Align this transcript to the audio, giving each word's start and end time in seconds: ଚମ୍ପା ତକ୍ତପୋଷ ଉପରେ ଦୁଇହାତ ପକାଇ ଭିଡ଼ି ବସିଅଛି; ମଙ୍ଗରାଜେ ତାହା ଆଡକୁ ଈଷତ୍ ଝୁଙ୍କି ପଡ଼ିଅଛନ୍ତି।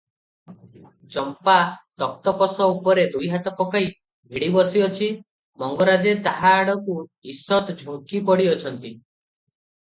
ଚମ୍ପା 1.15 1.57
ତକ୍ତପୋଷ 2.03 2.65
ଉପରେ 2.77 3.03
ଦୁଇହାତ 3.17 3.53
ପକାଇ 3.61 3.87
ଭିଡ଼ି 4.33 4.49
ବସିଅଛି; 4.57 5.11
ମଙ୍ଗରାଜେ 5.65 6.17
ତାହା 6.31 6.57
ଆଡକୁ 6.65 6.99
ଈଷତ୍ 7.35 7.73
ଝୁଙ୍କି 7.85 8.27
ପଡ଼ିଅଛନ୍ତି। 8.31 8.97